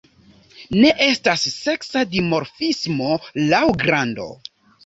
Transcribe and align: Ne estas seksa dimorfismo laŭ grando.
Ne 0.77 0.93
estas 1.07 1.43
seksa 1.57 2.03
dimorfismo 2.15 3.13
laŭ 3.53 3.63
grando. 3.85 4.31